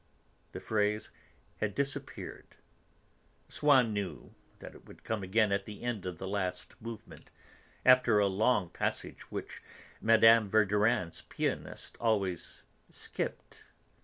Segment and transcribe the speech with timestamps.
[0.53, 1.11] The phrase
[1.57, 2.55] had disappeared.
[3.47, 7.29] Swann knew that it would come again at the end of the last movement,
[7.85, 9.61] after a long passage which
[10.01, 10.49] Mme.
[10.49, 13.61] Verdurin's pianist always 'skipped.'